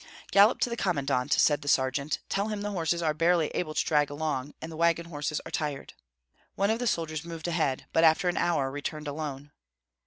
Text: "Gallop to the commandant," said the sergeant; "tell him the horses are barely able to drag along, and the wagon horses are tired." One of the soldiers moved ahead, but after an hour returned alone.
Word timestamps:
"Gallop 0.31 0.59
to 0.61 0.69
the 0.71 0.75
commandant," 0.75 1.31
said 1.33 1.61
the 1.61 1.67
sergeant; 1.67 2.17
"tell 2.27 2.47
him 2.47 2.63
the 2.63 2.71
horses 2.71 3.03
are 3.03 3.13
barely 3.13 3.49
able 3.49 3.75
to 3.75 3.85
drag 3.85 4.09
along, 4.09 4.55
and 4.59 4.71
the 4.71 4.75
wagon 4.75 5.05
horses 5.05 5.39
are 5.45 5.51
tired." 5.51 5.93
One 6.55 6.71
of 6.71 6.79
the 6.79 6.87
soldiers 6.87 7.23
moved 7.23 7.47
ahead, 7.47 7.85
but 7.93 8.03
after 8.03 8.27
an 8.27 8.35
hour 8.37 8.71
returned 8.71 9.07
alone. 9.07 9.51